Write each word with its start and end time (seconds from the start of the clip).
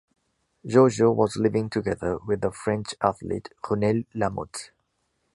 Georgio 0.65 1.11
was 1.11 1.35
living 1.37 1.69
together 1.69 2.17
with 2.25 2.41
the 2.41 2.51
French 2.51 2.95
athlete 3.03 3.49
Renelle 3.63 4.03
Lamote. 4.15 4.71